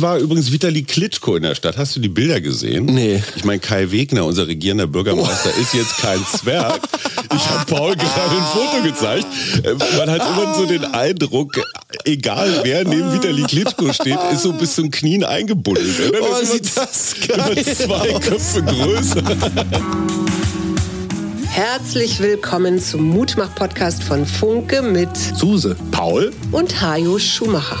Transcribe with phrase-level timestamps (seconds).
[0.00, 1.76] Es war übrigens Vitali Klitschko in der Stadt.
[1.76, 2.86] Hast du die Bilder gesehen?
[2.86, 3.22] Nee.
[3.36, 5.60] Ich meine, Kai Wegner, unser regierender Bürgermeister, oh.
[5.60, 6.80] ist jetzt kein Zwerg.
[7.36, 9.26] Ich habe Paul gerade ein Foto gezeigt.
[9.98, 11.52] Man hat immer so den Eindruck,
[12.06, 15.84] egal wer neben Vitali Klitschko steht, ist so bis zum Knien eingebunden.
[16.18, 19.22] Oh, sieht das geil Immer zwei Köpfe größer.
[21.50, 27.80] Herzlich willkommen zum Mutmach-Podcast von Funke mit Suse, Paul und Hajo Schumacher.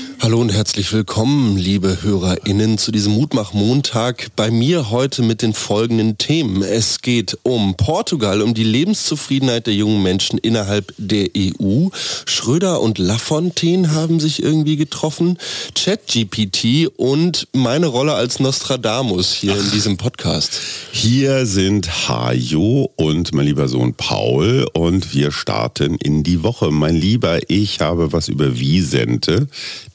[0.23, 4.27] Hallo und herzlich willkommen, liebe HörerInnen, zu diesem Mutmach-Montag.
[4.35, 6.61] Bei mir heute mit den folgenden Themen.
[6.61, 11.87] Es geht um Portugal, um die Lebenszufriedenheit der jungen Menschen innerhalb der EU.
[12.27, 15.39] Schröder und Lafontaine haben sich irgendwie getroffen.
[15.73, 20.61] ChatGPT und meine Rolle als Nostradamus hier Ach, in diesem Podcast.
[20.91, 26.69] Hier sind Hajo und mein lieber Sohn Paul und wir starten in die Woche.
[26.69, 29.47] Mein Lieber, ich habe was über Wiesente,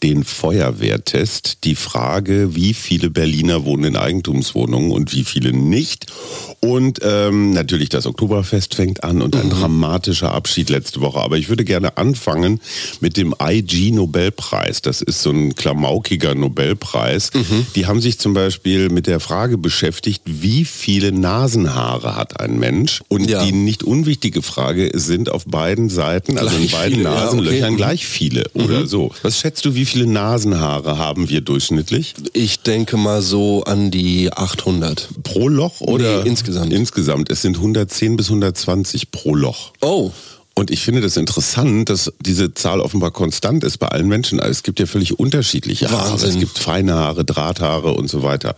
[0.02, 6.06] den den Feuerwehrtest die Frage, wie viele Berliner wohnen in Eigentumswohnungen und wie viele nicht.
[6.61, 9.50] Und ähm, natürlich das Oktoberfest fängt an und ein mhm.
[9.50, 11.20] dramatischer Abschied letzte Woche.
[11.20, 12.61] Aber ich würde gerne anfangen
[13.00, 14.81] mit dem IG Nobelpreis.
[14.81, 17.31] Das ist so ein klamaukiger Nobelpreis.
[17.34, 17.67] Mhm.
[17.75, 23.03] Die haben sich zum Beispiel mit der Frage beschäftigt, wie viele Nasenhaare hat ein Mensch?
[23.09, 23.44] Und ja.
[23.44, 27.77] die nicht unwichtige Frage sind auf beiden Seiten, also in beiden viele, Nasenlöchern ja, okay.
[27.77, 28.87] gleich viele oder mhm.
[28.87, 29.12] so.
[29.22, 32.14] Was schätzt du, wie viele Nasenhaare haben wir durchschnittlich?
[32.32, 35.08] Ich denke mal so an die 800.
[35.22, 36.22] Pro Loch oder?
[36.22, 36.72] Nee, insgesamt.
[36.72, 37.30] Insgesamt.
[37.30, 39.72] Es sind 110 bis 120 pro Loch.
[39.80, 40.10] Oh.
[40.58, 44.40] Und ich finde das interessant, dass diese Zahl offenbar konstant ist bei allen Menschen.
[44.40, 46.12] Also es gibt ja völlig unterschiedliche Haare.
[46.12, 46.31] Wahnsinn.
[46.31, 48.56] Es gibt feine Haare, Drahthaare und so weiter.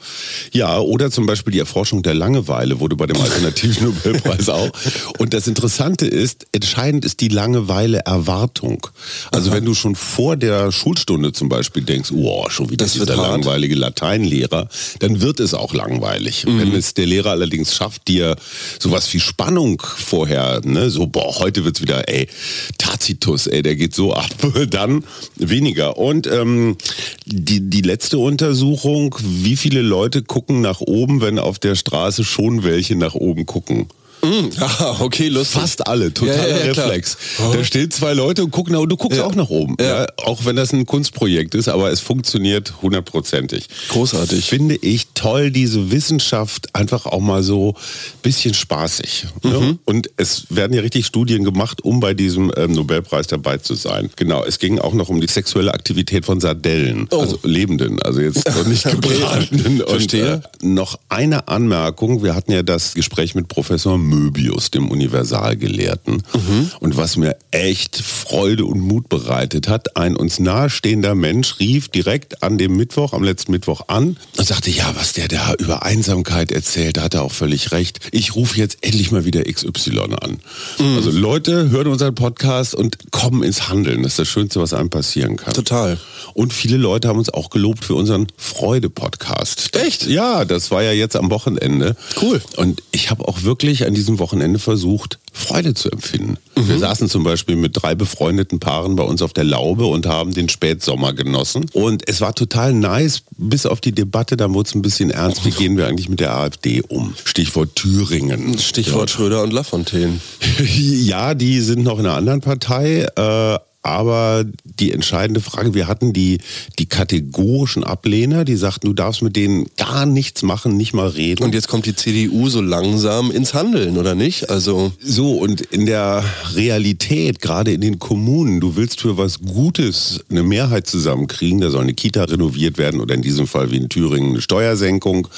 [0.53, 4.71] Ja, oder zum Beispiel die Erforschung der Langeweile wurde bei dem alternativen Nobelpreis auch.
[5.19, 8.87] Und das Interessante ist, entscheidend ist die Langeweile-Erwartung.
[9.33, 9.57] Also Aha.
[9.57, 13.75] wenn du schon vor der Schulstunde zum Beispiel denkst, oh, schon wieder das dieser langweilige
[13.75, 14.69] Lateinlehrer,
[15.01, 16.47] dann wird es auch langweilig.
[16.47, 16.61] Mhm.
[16.61, 18.37] Wenn es der Lehrer allerdings schafft, dir
[18.79, 22.29] sowas wie Spannung vorher, ne, so, boah, heute wird's wieder wieder, ey,
[22.77, 24.31] Tacitus, ey, der geht so ab,
[24.71, 25.05] dann
[25.37, 25.97] weniger.
[25.97, 26.77] Und ähm,
[27.25, 32.63] die, die letzte Untersuchung, wie viele Leute gucken nach oben, wenn auf der Straße schon
[32.63, 33.89] welche nach oben gucken?
[34.23, 35.61] Mm, ah, okay, lustig.
[35.61, 37.17] Fast alle, totaler ja, ja, Reflex.
[37.39, 37.53] Oh.
[37.53, 39.77] Da stehen zwei Leute und gucken, du guckst auch nach oben.
[40.25, 43.69] Auch wenn das ein Kunstprojekt ist, aber es funktioniert hundertprozentig.
[43.89, 44.45] Großartig.
[44.45, 49.27] Finde ich toll, diese Wissenschaft einfach auch mal so ein bisschen spaßig.
[49.43, 49.59] Ne?
[49.59, 49.79] Mhm.
[49.85, 54.11] Und es werden ja richtig Studien gemacht, um bei diesem ähm, Nobelpreis dabei zu sein.
[54.17, 57.21] Genau, es ging auch noch um die sexuelle Aktivität von Sardellen, oh.
[57.21, 59.83] also Lebenden, also jetzt noch nicht gebratenen.
[59.87, 60.35] Verstehe.
[60.35, 66.23] Und, äh, noch eine Anmerkung, wir hatten ja das Gespräch mit Professor Möbius, dem Universalgelehrten.
[66.33, 66.71] Mhm.
[66.81, 72.43] Und was mir echt Freude und Mut bereitet hat, ein uns nahestehender Mensch rief direkt
[72.43, 76.53] an dem Mittwoch, am letzten Mittwoch an und sagte, ja, was der da über Einsamkeit
[76.53, 78.01] erzählt, da hat er auch völlig recht.
[78.13, 80.39] Ich rufe jetzt endlich mal wieder XY an.
[80.79, 80.97] Mhm.
[80.97, 84.03] Also Leute hören unseren Podcast und kommen ins Handeln.
[84.03, 85.55] Das ist das Schönste, was einem passieren kann.
[85.55, 85.99] Total.
[86.35, 89.77] Und viele Leute haben uns auch gelobt für unseren Freude-Podcast.
[89.77, 90.07] Echt?
[90.07, 91.97] Ja, das war ja jetzt am Wochenende.
[92.21, 92.41] Cool.
[92.57, 96.39] Und ich habe auch wirklich an diesem Wochenende versucht, Freude zu empfinden.
[96.57, 96.69] Mhm.
[96.69, 100.33] Wir saßen zum Beispiel mit drei befreundeten Paaren bei uns auf der Laube und haben
[100.33, 101.67] den Spätsommer genossen.
[101.73, 105.45] Und es war total nice, bis auf die Debatte, dann wurde es ein bisschen ernst,
[105.45, 107.15] wie gehen wir eigentlich mit der AfD um?
[107.25, 108.59] Stichwort Thüringen.
[108.59, 109.17] Stichwort ja.
[109.17, 110.21] Schröder und Lafontaine.
[110.67, 116.13] ja, die sind noch in einer anderen Partei, äh, aber die entscheidende Frage, wir hatten
[116.13, 116.39] die,
[116.79, 121.45] die kategorischen Ablehner, die sagten, du darfst mit denen gar nichts machen, nicht mal reden.
[121.45, 124.51] Und jetzt kommt die CDU so langsam ins Handeln, oder nicht?
[124.51, 126.25] Also so, und in der
[126.55, 131.83] Realität, gerade in den Kommunen, du willst für was Gutes eine Mehrheit zusammenkriegen, da soll
[131.83, 135.29] eine Kita renoviert werden oder in diesem Fall wie in Thüringen eine Steuersenkung.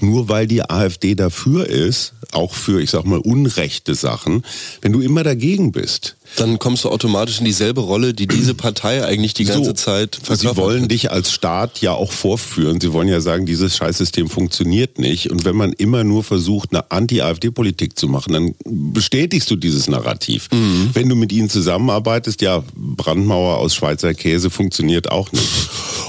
[0.00, 4.42] Nur weil die AfD dafür ist, auch für, ich sag mal, unrechte Sachen,
[4.82, 9.04] wenn du immer dagegen bist, Dann kommst du automatisch in dieselbe Rolle, die diese Partei
[9.04, 10.56] eigentlich die ganze so, Zeit verkörpert.
[10.56, 12.80] Sie wollen dich als Staat ja auch vorführen.
[12.80, 15.30] Sie wollen ja sagen, dieses Scheißsystem funktioniert nicht.
[15.30, 20.48] Und wenn man immer nur versucht, eine Anti-AfD-Politik zu machen, dann bestätigst du dieses Narrativ.
[20.52, 20.90] Mhm.
[20.92, 25.48] Wenn du mit ihnen zusammenarbeitest, ja, Brandmauer aus Schweizer Käse funktioniert auch nicht.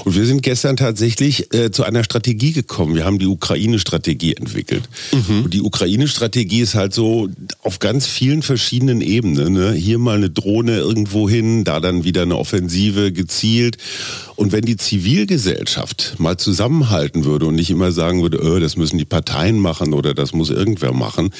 [0.04, 2.94] Und wir sind gestern tatsächlich äh, zu einer Strategie gekommen.
[2.94, 4.88] Wir haben die Ukraine-Strategie entwickelt.
[5.12, 5.44] Mhm.
[5.44, 7.28] Und die Ukraine-Strategie ist halt so
[7.62, 9.52] auf ganz vielen verschiedenen Ebenen.
[9.52, 9.72] Ne?
[9.72, 13.76] Hier mal eine Drohne irgendwo hin, da dann wieder eine Offensive gezielt.
[14.38, 18.96] Und wenn die Zivilgesellschaft mal zusammenhalten würde und nicht immer sagen würde, öh, das müssen
[18.96, 21.30] die Parteien machen oder das muss irgendwer machen,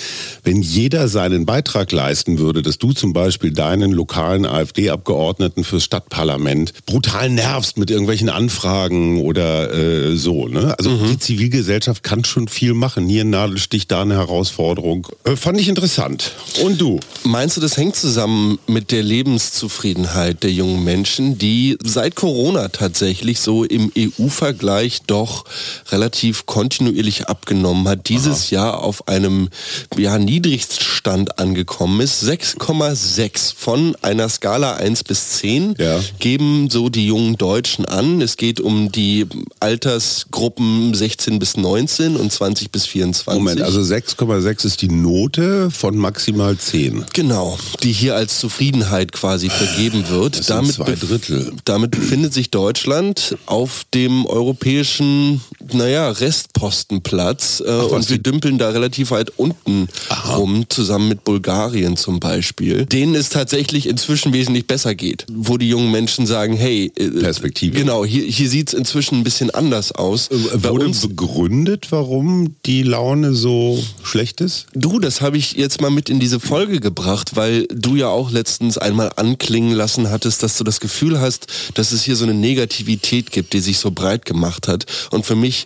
[0.42, 6.72] wenn jeder seinen Beitrag leisten würde, dass du zum Beispiel deinen lokalen AfD-Abgeordneten fürs Stadtparlament
[6.86, 10.48] brutal nervst mit irgendwelchen Anfragen oder äh, so.
[10.48, 10.74] Ne?
[10.76, 11.10] Also mhm.
[11.10, 13.06] die Zivilgesellschaft kann schon viel machen.
[13.06, 15.06] Hier ein Nadelstich, da eine Herausforderung.
[15.22, 16.32] Äh, fand ich interessant.
[16.64, 16.98] Und du?
[17.22, 22.87] Meinst du, das hängt zusammen mit der Lebenszufriedenheit der jungen Menschen, die seit Corona tatsächlich
[22.88, 25.44] tatsächlich so im EU-Vergleich doch
[25.90, 28.08] relativ kontinuierlich abgenommen hat.
[28.08, 28.54] Dieses Aha.
[28.54, 29.50] Jahr auf einem
[29.96, 32.24] ja, Niedrigstand angekommen ist.
[32.24, 36.00] 6,6 von einer Skala 1 bis 10 ja.
[36.18, 38.22] geben so die jungen Deutschen an.
[38.22, 39.26] Es geht um die
[39.60, 43.34] Altersgruppen 16 bis 19 und 20 bis 24.
[43.38, 47.04] Moment, also 6,6 ist die Note von maximal 10.
[47.12, 50.38] Genau, die hier als Zufriedenheit quasi vergeben wird.
[50.38, 51.52] Das damit, zwei Drittel.
[51.64, 55.40] damit befindet sich Deutschland Deutschland auf dem europäischen,
[55.74, 60.36] naja, Restpostenplatz äh, Ach, und wir dümpeln da relativ weit unten Aha.
[60.36, 65.68] rum, zusammen mit Bulgarien zum Beispiel, denen es tatsächlich inzwischen wesentlich besser geht, wo die
[65.68, 67.76] jungen Menschen sagen, hey, äh, Perspektive.
[67.76, 70.28] Genau, hier, hier sieht es inzwischen ein bisschen anders aus.
[70.28, 74.66] Äh, wurde uns, begründet, warum die Laune so schlecht ist?
[74.74, 78.30] Du, das habe ich jetzt mal mit in diese Folge gebracht, weil du ja auch
[78.30, 82.34] letztens einmal anklingen lassen hattest, dass du das Gefühl hast, dass es hier so eine
[82.34, 84.86] Negativität gibt, die sich so breit gemacht hat.
[85.10, 85.57] Und für mich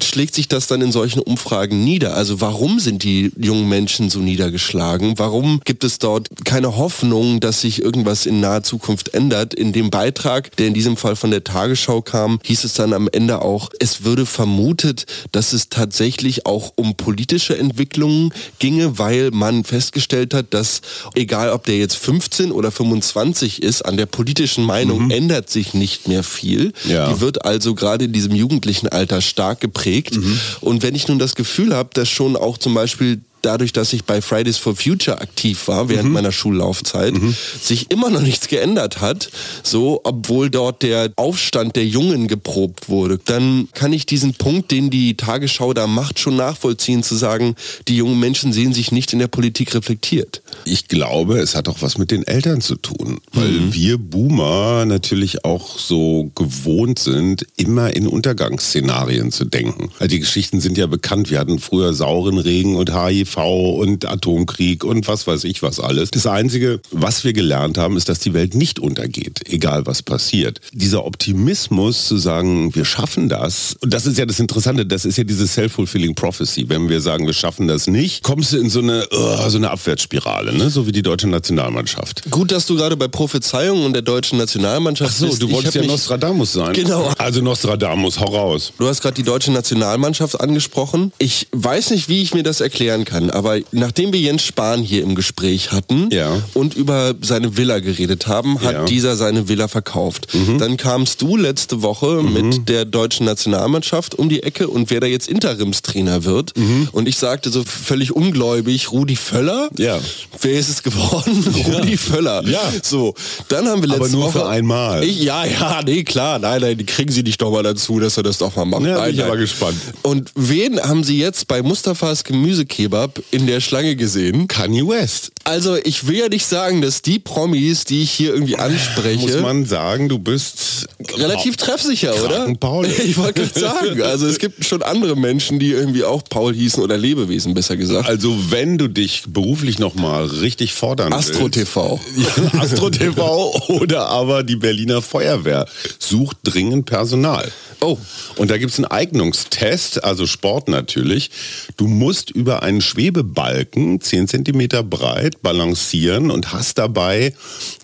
[0.00, 2.14] schlägt sich das dann in solchen Umfragen nieder.
[2.14, 5.18] Also warum sind die jungen Menschen so niedergeschlagen?
[5.18, 9.54] Warum gibt es dort keine Hoffnung, dass sich irgendwas in naher Zukunft ändert?
[9.54, 13.08] In dem Beitrag, der in diesem Fall von der Tagesschau kam, hieß es dann am
[13.10, 19.64] Ende auch, es würde vermutet, dass es tatsächlich auch um politische Entwicklungen ginge, weil man
[19.64, 20.80] festgestellt hat, dass
[21.14, 25.10] egal ob der jetzt 15 oder 25 ist, an der politischen Meinung mhm.
[25.10, 26.72] ändert sich nicht mehr viel.
[26.88, 27.12] Ja.
[27.12, 30.16] Die wird also gerade in diesem jugendlichen Alter stark geprägt.
[30.16, 30.40] Mhm.
[30.60, 34.04] Und wenn ich nun das Gefühl habe, dass schon auch zum Beispiel dadurch, dass ich
[34.04, 36.14] bei Fridays for Future aktiv war während mhm.
[36.14, 37.34] meiner Schullaufzeit, mhm.
[37.60, 39.30] sich immer noch nichts geändert hat,
[39.62, 44.90] so obwohl dort der Aufstand der Jungen geprobt wurde, dann kann ich diesen Punkt, den
[44.90, 47.54] die Tagesschau da macht, schon nachvollziehen, zu sagen,
[47.88, 50.42] die jungen Menschen sehen sich nicht in der Politik reflektiert.
[50.64, 53.74] Ich glaube, es hat auch was mit den Eltern zu tun, weil mhm.
[53.74, 59.90] wir Boomer natürlich auch so gewohnt sind, immer in Untergangsszenarien zu denken.
[59.98, 61.30] Also die Geschichten sind ja bekannt.
[61.30, 66.10] Wir hatten früher sauren Regen und HIV und Atomkrieg und was weiß ich was alles.
[66.10, 70.60] Das Einzige, was wir gelernt haben, ist, dass die Welt nicht untergeht, egal was passiert.
[70.72, 75.18] Dieser Optimismus zu sagen, wir schaffen das, und das ist ja das Interessante, das ist
[75.18, 76.68] ja diese self-fulfilling prophecy.
[76.68, 79.70] Wenn wir sagen, wir schaffen das nicht, kommst du in so eine, uh, so eine
[79.70, 80.70] Abwärtsspirale, ne?
[80.70, 82.30] so wie die deutsche Nationalmannschaft.
[82.30, 85.42] Gut, dass du gerade bei Prophezeiungen und der deutschen Nationalmannschaft Ach so, bist.
[85.42, 86.72] du wolltest ja Nostradamus sein.
[86.74, 87.12] Genau.
[87.18, 88.72] Also Nostradamus, hau raus.
[88.78, 91.12] Du hast gerade die deutsche Nationalmannschaft angesprochen.
[91.18, 93.30] Ich weiß nicht, wie ich mir das erklären kann kann.
[93.30, 96.42] Aber nachdem wir Jens Spahn hier im Gespräch hatten ja.
[96.54, 98.84] und über seine Villa geredet haben, hat ja.
[98.84, 100.34] dieser seine Villa verkauft.
[100.34, 100.58] Mhm.
[100.58, 102.32] Dann kamst du letzte Woche mhm.
[102.32, 106.56] mit der deutschen Nationalmannschaft um die Ecke und wer da jetzt Interimstrainer wird.
[106.56, 106.88] Mhm.
[106.92, 109.70] Und ich sagte so völlig ungläubig, Rudi Völler?
[109.78, 109.98] Ja.
[110.40, 111.44] Wer ist es geworden?
[111.56, 111.76] Ja.
[111.76, 112.46] Rudi Völler.
[112.46, 112.60] Ja.
[112.82, 113.14] So,
[113.48, 115.04] dann haben wir letzte Aber nur Woche, für einmal.
[115.04, 116.38] Ich, ja, ja, nee, klar.
[116.38, 118.82] Nein, nein, die kriegen sie nicht doch mal dazu, dass er das doch mal macht.
[118.82, 119.76] Ja, nein, bin ich aber gespannt.
[120.02, 124.48] Und wen haben sie jetzt bei Mustafas Gemüsekebab in der Schlange gesehen.
[124.48, 125.32] Kanye West.
[125.44, 129.20] Also ich will ja nicht sagen, dass die Promis, die ich hier irgendwie anspreche...
[129.20, 130.88] Muss man sagen, du bist...
[131.16, 132.52] Relativ treffsicher, oder?
[132.58, 132.86] Paul.
[133.06, 136.82] Ich wollte gerade sagen, also es gibt schon andere Menschen, die irgendwie auch Paul hießen
[136.82, 138.08] oder Lebewesen, besser gesagt.
[138.08, 141.48] Also wenn du dich beruflich nochmal richtig fordern Astro.
[141.48, 142.00] TV.
[142.16, 145.66] Ja, Astro TV oder aber die Berliner Feuerwehr
[145.98, 147.50] sucht dringend Personal.
[147.80, 147.98] Oh.
[148.36, 151.30] Und da gibt es einen Eignungstest, also Sport natürlich.
[151.76, 157.34] Du musst über einen Schwebebalken, 10 Zentimeter breit, balancieren und hast dabei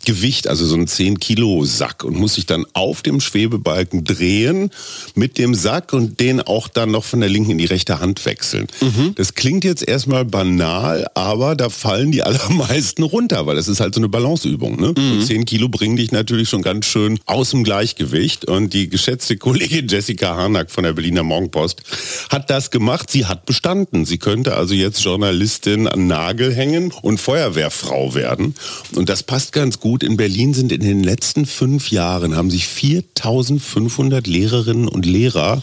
[0.04, 4.70] Gewicht, also so einen 10 Kilo Sack und musst dich dann auf dem Schwebebalken drehen
[5.14, 8.24] mit dem Sack und den auch dann noch von der linken in die rechte Hand
[8.24, 8.66] wechseln.
[8.80, 9.14] Mhm.
[9.14, 13.94] Das klingt jetzt erstmal banal, aber da fallen die allermeisten runter, weil das ist halt
[13.94, 14.80] so eine Balanceübung.
[14.80, 14.94] Ne?
[14.96, 15.12] Mhm.
[15.12, 18.46] Und 10 Kilo bringen dich natürlich schon ganz schön aus dem Gleichgewicht.
[18.46, 21.82] Und die geschätzte Kollegin Jessica Harnack von der Berliner Morgenpost
[22.30, 23.10] hat das gemacht.
[23.10, 24.04] Sie hat bestanden.
[24.04, 28.54] Sie könnte also jetzt Journalistin an Nagel hängen und Feuerwehrfrau werden.
[28.94, 30.02] Und das passt ganz gut.
[30.02, 35.62] In Berlin sind in den letzten fünf Jahren haben sich 4500 Lehrerinnen und Lehrer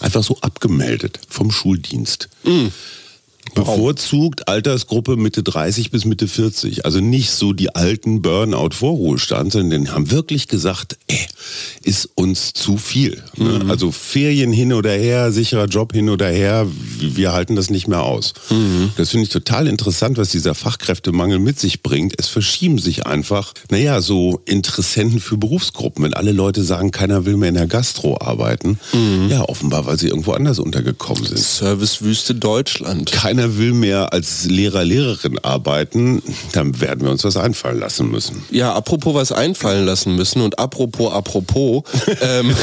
[0.00, 2.28] einfach so abgemeldet vom Schuldienst.
[2.44, 2.72] Mhm.
[3.52, 6.84] Bevorzugt Altersgruppe Mitte 30 bis Mitte 40.
[6.84, 11.26] Also nicht so die alten Burnout-Vorruhestand, sondern die haben wirklich gesagt, ey,
[11.82, 13.22] ist uns zu viel.
[13.36, 13.60] Ne?
[13.64, 13.70] Mhm.
[13.70, 16.66] Also Ferien hin oder her, sicherer Job hin oder her,
[16.98, 18.32] wir halten das nicht mehr aus.
[18.50, 18.92] Mhm.
[18.96, 22.14] Das finde ich total interessant, was dieser Fachkräftemangel mit sich bringt.
[22.18, 26.04] Es verschieben sich einfach, naja, so Interessenten für Berufsgruppen.
[26.04, 29.28] Wenn alle Leute sagen, keiner will mehr in der Gastro arbeiten, mhm.
[29.30, 31.38] ja, offenbar, weil sie irgendwo anders untergekommen sind.
[31.38, 33.12] Servicewüste Deutschland.
[33.12, 36.22] Keiner keiner will mehr als Lehrer, Lehrerin arbeiten,
[36.52, 38.44] dann werden wir uns was einfallen lassen müssen.
[38.50, 41.82] Ja, apropos was einfallen lassen müssen und apropos, apropos,
[42.20, 42.54] ähm,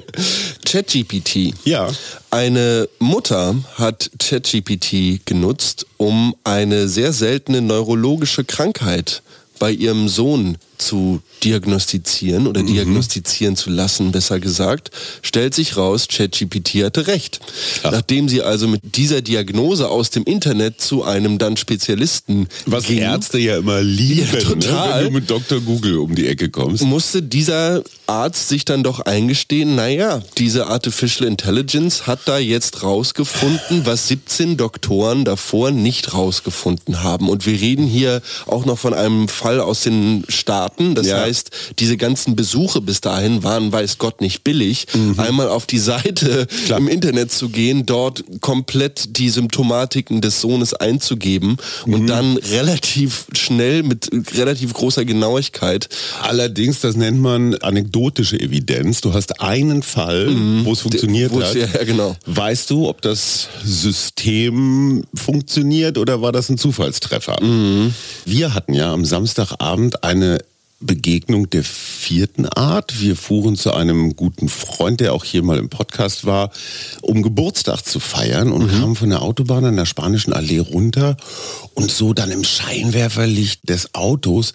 [0.64, 1.52] ChatGPT.
[1.64, 1.88] Ja.
[2.30, 9.22] Eine Mutter hat ChatGPT genutzt, um eine sehr seltene neurologische Krankheit
[9.58, 12.68] bei ihrem Sohn zu diagnostizieren oder mhm.
[12.68, 14.90] diagnostizieren zu lassen, besser gesagt,
[15.22, 17.40] stellt sich raus, ChatGPT hatte recht.
[17.82, 17.92] Ach.
[17.92, 22.98] Nachdem sie also mit dieser Diagnose aus dem Internet zu einem dann Spezialisten Was ging,
[22.98, 24.94] Ärzte ja immer lieben, ja, total, ne?
[24.96, 25.60] wenn du mit Dr.
[25.60, 26.82] Google um die Ecke kommst.
[26.84, 33.84] Musste dieser Arzt sich dann doch eingestehen, naja, diese Artificial Intelligence hat da jetzt rausgefunden,
[33.84, 37.28] was 17 Doktoren davor nicht rausgefunden haben.
[37.28, 40.94] Und wir reden hier auch noch von einem Fall aus den Staaten, Staaten.
[40.94, 41.20] Das ja.
[41.20, 44.86] heißt, diese ganzen Besuche bis dahin waren, weiß Gott, nicht billig.
[44.94, 45.18] Mhm.
[45.18, 46.78] Einmal auf die Seite Klar.
[46.78, 51.94] im Internet zu gehen, dort komplett die Symptomatiken des Sohnes einzugeben mhm.
[51.94, 55.88] und dann relativ schnell mit relativ großer Genauigkeit.
[56.22, 59.00] Allerdings, das nennt man anekdotische Evidenz.
[59.00, 60.64] Du hast einen Fall, mhm.
[60.64, 61.54] wo es funktioniert hat.
[61.54, 62.16] Ja, ja, genau.
[62.26, 67.42] Weißt du, ob das System funktioniert oder war das ein Zufallstreffer?
[67.42, 67.94] Mhm.
[68.24, 70.38] Wir hatten ja am Samstagabend eine
[70.86, 73.00] Begegnung der vierten Art.
[73.00, 76.50] Wir fuhren zu einem guten Freund, der auch hier mal im Podcast war,
[77.02, 78.80] um Geburtstag zu feiern und mhm.
[78.80, 81.16] kamen von der Autobahn an der Spanischen Allee runter
[81.74, 84.52] und so dann im Scheinwerferlicht des Autos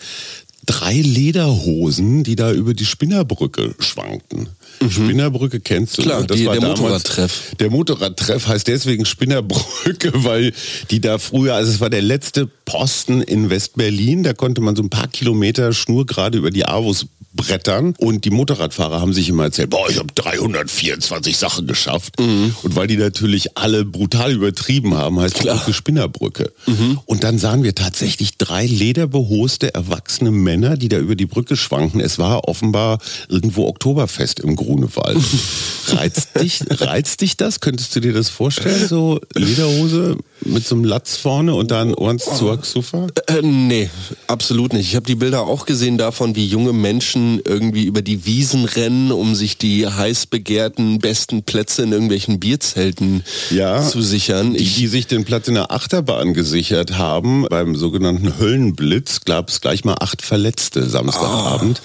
[0.72, 4.48] drei Lederhosen, die da über die Spinnerbrücke schwankten.
[4.80, 4.90] Mhm.
[4.90, 6.04] Spinnerbrücke kennst du.
[6.04, 7.56] Klar, das die, war der Motorradtreff.
[7.60, 10.54] Der Motorradtreff heißt deswegen Spinnerbrücke, weil
[10.90, 14.82] die da früher, also es war der letzte Posten in Westberlin, da konnte man so
[14.82, 17.06] ein paar Kilometer schnurgerade über die Avus
[17.48, 22.20] Brettern und die Motorradfahrer haben sich immer erzählt, boah, ich habe 324 Sachen geschafft.
[22.20, 22.56] Mhm.
[22.64, 25.56] Und weil die natürlich alle brutal übertrieben haben, heißt Klar.
[25.56, 26.52] die Brücke Spinnerbrücke.
[26.68, 27.00] Mhm.
[27.06, 32.00] Und dann sahen wir tatsächlich drei lederbehoste erwachsene Männer, die da über die Brücke schwanken.
[32.00, 35.18] Es war offenbar irgendwo Oktoberfest im Grunewald.
[35.88, 37.60] reizt, dich, reizt dich das?
[37.60, 38.88] Könntest du dir das vorstellen?
[38.88, 42.36] So Lederhose mit so einem Latz vorne und dann Ohrens oh.
[42.36, 43.08] zur Sofa?
[43.28, 43.90] Äh, nee,
[44.28, 44.90] absolut nicht.
[44.90, 48.66] Ich habe die Bilder auch gesehen davon, wie junge Menschen Menschen irgendwie über die Wiesen
[48.66, 54.54] rennen, um sich die heiß begehrten besten Plätze in irgendwelchen Bierzelten ja, zu sichern.
[54.54, 59.62] Die, die sich den Platz in der Achterbahn gesichert haben, beim sogenannten Höllenblitz, gab es
[59.62, 61.82] gleich mal acht Verletzte Samstagabend.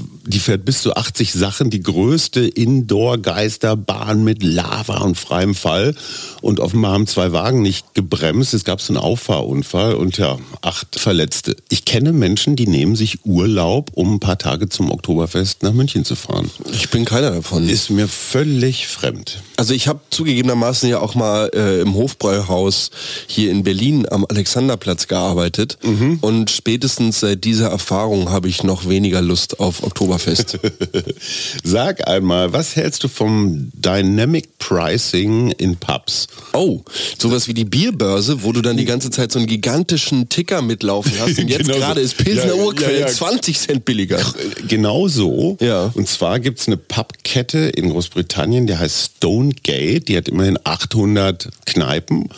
[0.00, 5.94] Oh die fährt bis zu 80 Sachen, die größte Indoor-Geisterbahn mit Lava und freiem Fall.
[6.42, 8.52] Und offenbar haben zwei Wagen nicht gebremst.
[8.54, 11.56] Es gab so einen Auffahrunfall und ja, acht Verletzte.
[11.68, 16.04] Ich kenne Menschen, die nehmen sich Urlaub, um ein paar Tage zum Oktoberfest nach München
[16.04, 16.50] zu fahren.
[16.72, 17.68] Ich bin keiner davon.
[17.68, 19.40] Ist mir völlig fremd.
[19.56, 22.90] Also ich habe zugegebenermaßen ja auch mal äh, im Hofbräuhaus
[23.26, 25.78] hier in Berlin am Alexanderplatz gearbeitet.
[25.82, 26.18] Mhm.
[26.20, 30.15] Und spätestens seit dieser Erfahrung habe ich noch weniger Lust auf Oktoberfest.
[31.64, 36.26] Sag einmal, was hältst du vom Dynamic Pricing in Pubs?
[36.52, 36.82] Oh,
[37.18, 41.12] sowas wie die Bierbörse, wo du dann die ganze Zeit so einen gigantischen Ticker mitlaufen
[41.18, 41.38] hast.
[41.38, 43.12] Und jetzt genau gerade ist Pilsner ja, Urquell ja, ja.
[43.12, 44.20] 20 Cent billiger.
[44.68, 45.56] Genau so.
[45.60, 45.90] Ja.
[45.94, 50.08] Und zwar gibt es eine Pubkette in Großbritannien, die heißt Stone Gate.
[50.08, 52.28] Die hat immerhin 800 Kneipen.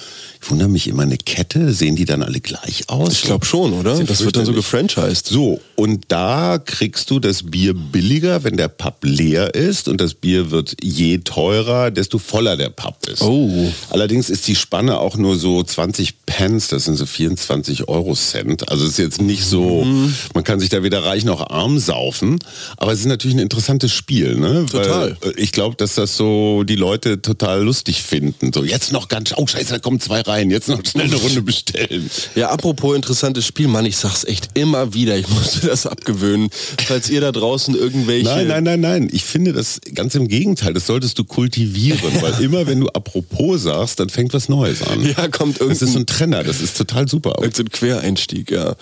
[0.41, 3.13] Ich wundere mich immer, eine Kette, sehen die dann alle gleich aus?
[3.13, 4.03] Ich glaube schon, oder?
[4.03, 5.27] Das wird dann so gefranchised.
[5.27, 10.01] So, und da kriegst du das Bier Bier billiger, wenn der Pub leer ist und
[10.01, 13.23] das Bier wird je teurer, desto voller der Pub ist.
[13.23, 13.71] Oh.
[13.91, 18.71] Allerdings ist die Spanne auch nur so 20 Pence, das sind so 24 Euro Cent.
[18.71, 20.15] Also es ist jetzt nicht so, mhm.
[20.35, 22.39] man kann sich da weder reich noch arm saufen,
[22.77, 24.37] aber es ist natürlich ein interessantes Spiel.
[24.37, 24.67] Ne?
[24.71, 25.17] Total.
[25.21, 28.53] Weil äh, ich glaube, dass das so die Leute total lustig finden.
[28.53, 31.43] So, jetzt noch ganz, oh scheiße, da kommen zwei rein, jetzt noch schnell eine Runde
[31.43, 32.11] bestellen.
[32.35, 36.51] Ja, apropos interessantes Spiel, Mann, ich sag's echt immer wieder, ich musste das abgewöhnen.
[36.87, 38.25] Falls ihr da draußen irgendwelche...
[38.25, 42.35] Nein, nein, nein, nein, ich finde das ganz im Gegenteil, das solltest du kultivieren, weil
[42.43, 45.05] immer wenn du apropos sagst, dann fängt was Neues an.
[45.05, 45.69] Ja, kommt irgendein...
[45.69, 47.35] Das ist so ein Trenner, das ist total super.
[47.41, 48.75] Irgendein Quereinstieg, ja.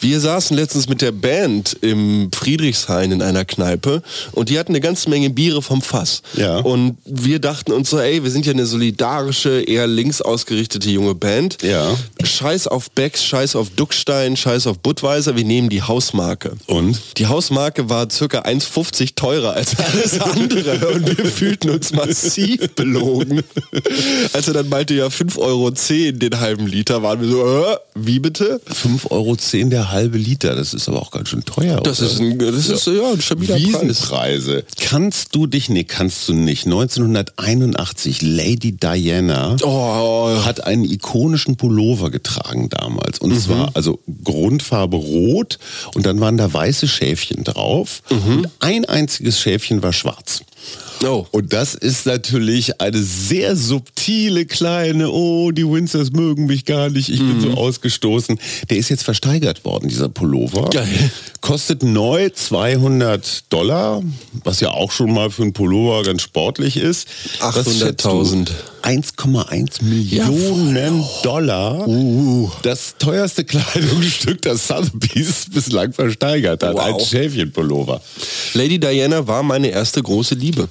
[0.00, 4.80] Wir saßen letztens mit der Band im Friedrichshain in einer Kneipe und die hatten eine
[4.80, 6.22] ganze Menge Biere vom Fass.
[6.36, 6.58] Ja.
[6.58, 11.14] Und wir dachten uns so, ey, wir sind ja eine solidarische, eher links ausgerichtete junge
[11.14, 11.58] Band.
[11.62, 11.96] Ja.
[12.22, 16.52] Scheiß auf Becks, scheiß auf Duckstein, scheiß auf Budweiser, wir nehmen die Hausmarke.
[16.66, 16.98] Und?
[17.18, 23.42] Die Hausmarke war circa 1,50 teurer als alles andere und wir fühlten uns massiv belogen.
[24.34, 28.18] Als er dann meinte, ja 5,10 Euro den halben Liter, waren wir so, äh, wie
[28.18, 28.60] bitte?
[28.68, 29.36] 5,10 Euro
[29.70, 31.80] der halbe Liter, das ist aber auch ganz schön teuer.
[31.80, 32.10] Das oder?
[32.10, 34.42] ist ein, das ist, ja, ein stabiler Preis.
[34.78, 36.66] Kannst du dich, nee, kannst du nicht.
[36.66, 40.44] 1981, Lady Diana oh.
[40.44, 43.18] hat einen ikonischen Pullover getragen damals.
[43.18, 43.40] Und mhm.
[43.40, 45.58] zwar, also Grundfarbe rot
[45.94, 48.02] und dann waren da weiße Schäfchen drauf.
[48.10, 48.38] Mhm.
[48.38, 50.42] Und ein einziges Schäfchen war schwarz.
[51.04, 51.26] Oh.
[51.30, 57.08] Und das ist natürlich eine sehr subtile kleine, oh, die Windsors mögen mich gar nicht,
[57.08, 57.40] ich mhm.
[57.40, 58.38] bin so ausgestoßen.
[58.68, 60.68] Der ist jetzt versteigert worden, dieser Pullover.
[60.70, 61.10] Geil.
[61.40, 64.02] Kostet neu 200 Dollar,
[64.44, 67.08] was ja auch schon mal für einen Pullover ganz sportlich ist.
[67.40, 68.50] 800.000.
[68.82, 71.86] 1,1 Millionen ja, Dollar.
[71.86, 72.50] Uh.
[72.62, 76.74] Das teuerste Kleidungsstück, das Sotheby's bislang versteigert hat.
[76.74, 76.82] Wow.
[76.82, 78.00] Ein Schäfchenpullover.
[78.54, 80.68] Lady Diana war meine erste große Liebe.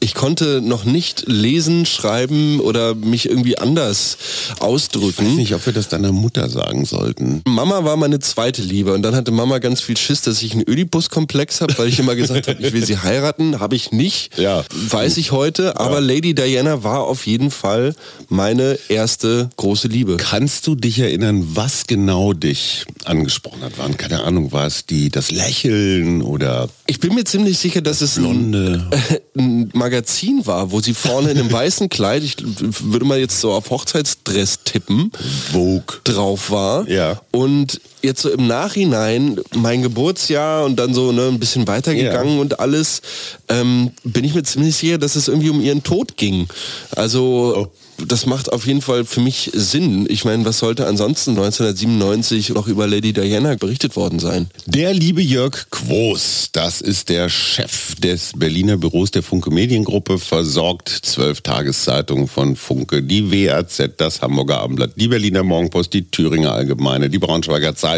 [0.00, 4.16] Ich konnte noch nicht lesen, schreiben oder mich irgendwie anders
[4.58, 5.24] ausdrücken.
[5.24, 7.42] Ich weiß nicht, ob wir das deiner Mutter sagen sollten.
[7.46, 10.68] Mama war meine zweite Liebe und dann hatte Mama ganz viel Schiss, dass ich einen
[10.68, 13.60] Ödipus-Komplex habe, weil ich immer gesagt habe, ich will sie heiraten.
[13.60, 14.38] Habe ich nicht.
[14.38, 14.64] Ja.
[14.74, 15.78] Weiß ich heute.
[15.78, 16.00] Aber ja.
[16.00, 17.94] Lady Diana war auf jeden Fall
[18.28, 20.16] meine erste große Liebe.
[20.16, 23.78] Kannst du dich erinnern, was genau dich angesprochen hat?
[23.78, 26.68] Waren, keine Ahnung, war es die, das Lächeln oder...
[26.86, 28.88] Ich bin mir ziemlich sicher, dass es Blonde.
[29.36, 33.40] ein, ein Magazin war, wo sie vorne in einem weißen Kleid, ich würde mal jetzt
[33.40, 35.10] so auf Hochzeitsdress tippen,
[35.52, 36.88] Vogue drauf war.
[36.88, 37.20] Ja.
[37.30, 42.40] Und jetzt so im Nachhinein, mein Geburtsjahr und dann so ne, ein bisschen weitergegangen ja.
[42.40, 43.02] und alles,
[43.48, 46.48] ähm, bin ich mir ziemlich sicher, dass es irgendwie um ihren Tod ging.
[46.94, 47.72] Also oh
[48.06, 50.06] das macht auf jeden Fall für mich Sinn.
[50.08, 54.50] Ich meine, was sollte ansonsten 1997 noch über Lady Diana berichtet worden sein?
[54.66, 60.88] Der liebe Jörg Quos, das ist der Chef des Berliner Büros der Funke Mediengruppe, versorgt
[60.88, 67.10] zwölf Tageszeitungen von Funke, die WAZ, das Hamburger Abendblatt, die Berliner Morgenpost, die Thüringer Allgemeine,
[67.10, 67.89] die Braunschweiger Zeitung,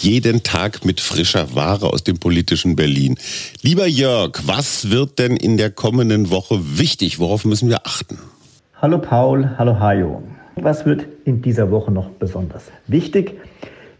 [0.00, 3.16] jeden Tag mit frischer Ware aus dem politischen Berlin.
[3.62, 7.18] Lieber Jörg, was wird denn in der kommenden Woche wichtig?
[7.18, 8.18] Worauf müssen wir achten?
[8.80, 10.22] Hallo Paul, hallo Hajo.
[10.56, 13.34] Was wird in dieser Woche noch besonders wichtig?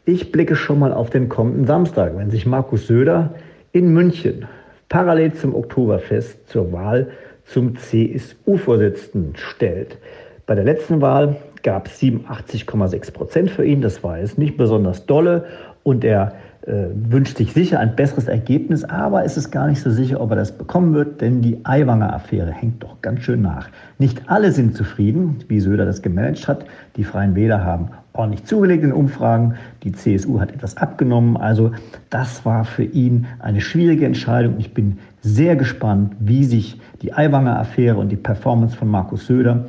[0.05, 3.35] Ich blicke schon mal auf den kommenden Samstag, wenn sich Markus Söder
[3.73, 4.47] in München
[4.89, 7.11] parallel zum Oktoberfest zur Wahl
[7.45, 9.99] zum CSU-Vorsitzenden stellt.
[10.47, 11.37] Bei der letzten Wahl
[11.69, 13.83] gab es 87,6 Prozent für ihn.
[13.83, 15.45] Das war jetzt nicht besonders dolle
[15.83, 19.91] und er äh, wünscht sich sicher ein besseres Ergebnis, aber ist es gar nicht so
[19.91, 23.69] sicher, ob er das bekommen wird, denn die Aiwanger-Affäre hängt doch ganz schön nach.
[23.99, 26.65] Nicht alle sind zufrieden, wie Söder das gemanagt hat.
[26.97, 31.37] Die Freien Wähler haben ordentlich zugelegt in Umfragen, die CSU hat etwas abgenommen.
[31.37, 31.73] Also
[32.09, 34.55] das war für ihn eine schwierige Entscheidung.
[34.57, 39.67] Ich bin sehr gespannt, wie sich die Aiwanger-Affäre und die Performance von Markus Söder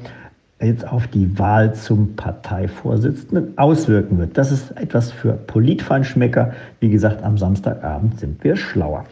[0.61, 4.37] jetzt auf die Wahl zum Parteivorsitzenden auswirken wird.
[4.37, 6.53] Das ist etwas für Politfeinschmecker.
[6.79, 9.05] Wie gesagt, am Samstagabend sind wir schlauer.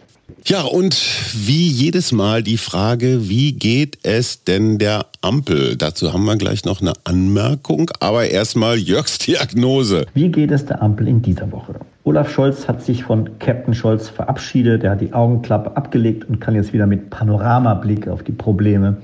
[0.44, 0.94] Ja, und
[1.34, 5.76] wie jedes Mal die Frage, wie geht es denn der Ampel?
[5.76, 10.06] Dazu haben wir gleich noch eine Anmerkung, aber erstmal Jörgs Diagnose.
[10.14, 11.74] Wie geht es der Ampel in dieser Woche?
[12.04, 16.54] Olaf Scholz hat sich von Captain Scholz verabschiedet, er hat die Augenklappe abgelegt und kann
[16.54, 18.98] jetzt wieder mit Panoramablick auf die Probleme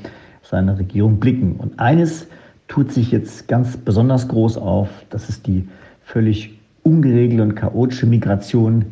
[0.45, 1.57] seiner Regierung blicken.
[1.57, 2.27] Und eines
[2.69, 5.69] tut sich jetzt ganz besonders groß auf, das ist die
[6.05, 8.87] völlig ungeregelte und chaotische Migration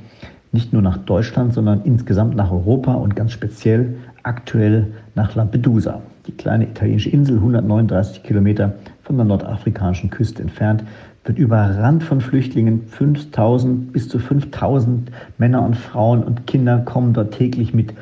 [0.52, 6.02] nicht nur nach Deutschland, sondern insgesamt nach Europa und ganz speziell aktuell nach Lampedusa.
[6.26, 10.84] Die kleine italienische Insel, 139 Kilometer von der nordafrikanischen Küste entfernt,
[11.24, 12.82] wird überrannt von Flüchtlingen.
[12.86, 17.94] 5000 bis zu 5000 Männer und Frauen und Kinder kommen dort täglich mit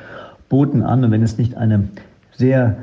[0.49, 1.05] Booten an.
[1.05, 1.89] Und wenn es nicht eine
[2.33, 2.77] sehr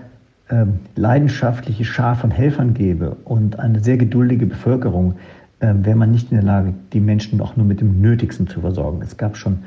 [0.49, 5.15] äh, leidenschaftliche Schar von Helfern gäbe und eine sehr geduldige Bevölkerung,
[5.59, 8.61] äh, wäre man nicht in der Lage, die Menschen auch nur mit dem Nötigsten zu
[8.61, 9.01] versorgen.
[9.01, 9.59] Es gab schon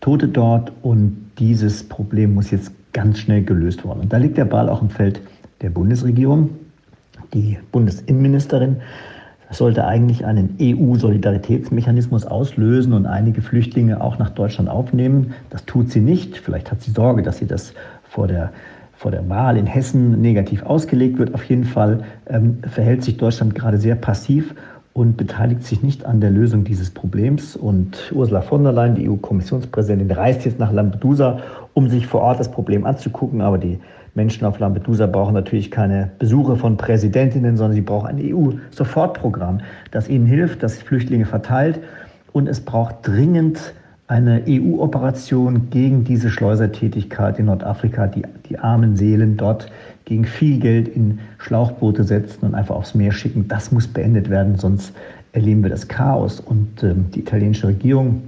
[0.00, 4.00] Tote dort und dieses Problem muss jetzt ganz schnell gelöst werden.
[4.00, 5.20] Und da liegt der Ball auch im Feld
[5.60, 6.50] der Bundesregierung.
[7.34, 8.76] Die Bundesinnenministerin
[9.50, 15.34] sollte eigentlich einen EU-Solidaritätsmechanismus auslösen und einige Flüchtlinge auch nach Deutschland aufnehmen.
[15.50, 16.38] Das tut sie nicht.
[16.38, 18.52] Vielleicht hat sie Sorge, dass sie das vor der
[19.02, 21.34] vor der Wahl in Hessen negativ ausgelegt wird.
[21.34, 24.54] Auf jeden Fall ähm, verhält sich Deutschland gerade sehr passiv
[24.92, 27.56] und beteiligt sich nicht an der Lösung dieses Problems.
[27.56, 31.40] Und Ursula von der Leyen, die EU-Kommissionspräsidentin, reist jetzt nach Lampedusa,
[31.74, 33.40] um sich vor Ort das Problem anzugucken.
[33.40, 33.80] Aber die
[34.14, 40.08] Menschen auf Lampedusa brauchen natürlich keine Besuche von Präsidentinnen, sondern sie brauchen ein EU-Sofortprogramm, das
[40.08, 41.80] ihnen hilft, das Flüchtlinge verteilt.
[42.32, 43.74] Und es braucht dringend
[44.06, 49.70] eine EU-Operation gegen diese Schleusertätigkeit in Nordafrika, die die armen Seelen dort
[50.04, 53.48] gegen viel Geld in Schlauchboote setzen und einfach aufs Meer schicken.
[53.48, 54.92] Das muss beendet werden, sonst
[55.32, 56.38] erleben wir das Chaos.
[56.38, 58.22] Und ähm, die italienische Regierung,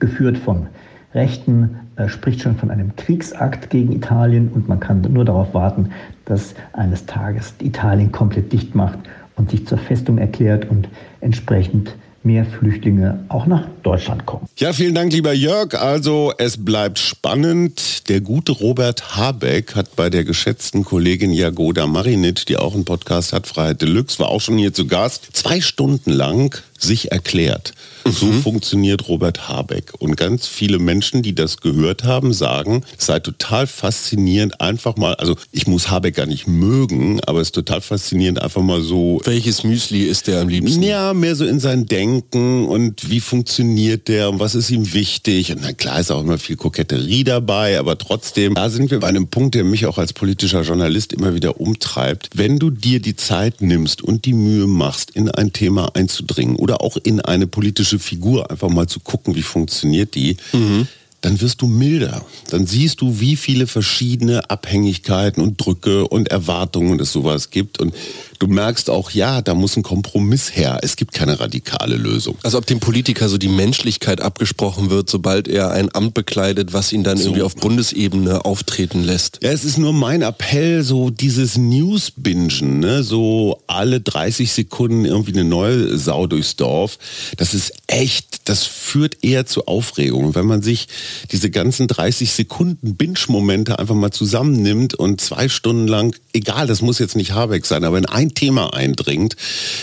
[0.00, 0.66] geführt von
[1.14, 5.90] Rechten, äh, spricht schon von einem Kriegsakt gegen Italien und man kann nur darauf warten,
[6.26, 8.98] dass eines Tages Italien komplett dicht macht
[9.36, 10.88] und sich zur Festung erklärt und
[11.20, 14.46] entsprechend mehr Flüchtlinge auch nach Deutschland kommen.
[14.56, 15.74] Ja, vielen Dank, lieber Jörg.
[15.74, 18.08] Also es bleibt spannend.
[18.08, 23.32] Der gute Robert Habeck hat bei der geschätzten Kollegin Jagoda Marinit, die auch einen Podcast
[23.32, 27.74] hat, Freiheit Deluxe, war auch schon hier zu Gast, zwei Stunden lang sich erklärt.
[28.04, 28.12] Mhm.
[28.12, 29.92] So funktioniert Robert Habeck.
[29.98, 35.14] Und ganz viele Menschen, die das gehört haben, sagen, es sei total faszinierend, einfach mal,
[35.14, 39.20] also ich muss Habeck gar nicht mögen, aber es ist total faszinierend, einfach mal so.
[39.24, 40.82] Welches Müsli ist der am liebsten?
[40.82, 45.52] Ja, mehr so in sein Denken und wie funktioniert der und was ist ihm wichtig.
[45.52, 49.08] Und na klar ist auch immer viel Koketterie dabei, aber trotzdem, da sind wir bei
[49.08, 52.30] einem Punkt, der mich auch als politischer Journalist immer wieder umtreibt.
[52.34, 56.73] Wenn du dir die Zeit nimmst und die Mühe machst, in ein Thema einzudringen oder
[56.80, 60.86] auch in eine politische Figur einfach mal zu gucken, wie funktioniert die, mhm.
[61.20, 62.24] dann wirst du milder.
[62.50, 67.80] Dann siehst du, wie viele verschiedene Abhängigkeiten und Drücke und Erwartungen es sowas gibt.
[67.80, 67.94] Und
[68.38, 70.78] du merkst auch, ja, da muss ein Kompromiss her.
[70.82, 72.36] Es gibt keine radikale Lösung.
[72.42, 76.92] Also ob dem Politiker so die Menschlichkeit abgesprochen wird, sobald er ein Amt bekleidet, was
[76.92, 77.24] ihn dann so.
[77.24, 79.38] irgendwie auf Bundesebene auftreten lässt.
[79.42, 83.02] Ja, es ist nur mein Appell, so dieses News-Bingen, ne?
[83.02, 86.98] so alle 30 Sekunden irgendwie eine neue Sau durchs Dorf.
[87.36, 90.34] Das ist echt, das führt eher zu Aufregung.
[90.34, 90.88] Wenn man sich
[91.32, 96.98] diese ganzen 30 Sekunden Binge-Momente einfach mal zusammennimmt und zwei Stunden lang, egal, das muss
[96.98, 99.36] jetzt nicht Habeck sein, aber in ein Thema eindringt,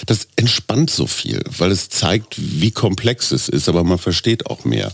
[0.05, 4.65] das entspannt so viel, weil es zeigt, wie komplex es ist, aber man versteht auch
[4.65, 4.91] mehr.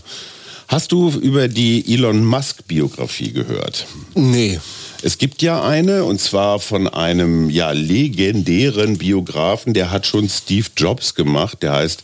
[0.68, 3.86] Hast du über die Elon Musk-Biografie gehört?
[4.14, 4.60] Nee.
[5.02, 10.66] Es gibt ja eine, und zwar von einem ja legendären Biografen, der hat schon Steve
[10.76, 12.02] Jobs gemacht, der heißt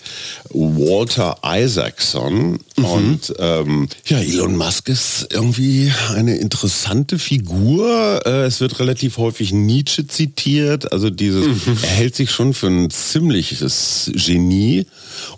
[0.50, 2.59] Walter Isaacson.
[2.76, 2.85] Mhm.
[2.85, 8.22] Und ähm, ja, Elon Musk ist irgendwie eine interessante Figur.
[8.24, 10.92] Äh, es wird relativ häufig Nietzsche zitiert.
[10.92, 11.78] Also dieses, mhm.
[11.83, 14.87] er hält sich schon für ein ziemliches Genie.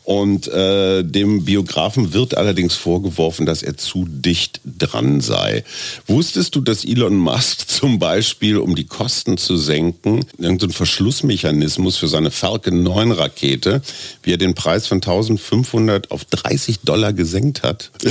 [0.04, 5.64] Und äh, dem Biografen wird allerdings vorgeworfen, dass er zu dicht dran sei.
[6.06, 12.08] Wusstest du, dass Elon Musk zum Beispiel, um die Kosten zu senken, irgendeinen Verschlussmechanismus für
[12.08, 13.82] seine Falcon 9 Rakete,
[14.22, 17.90] wie er den Preis von 1500 auf 30 Dollar gesenkt hat?